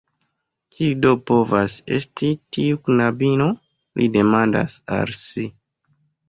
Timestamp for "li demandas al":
4.01-5.15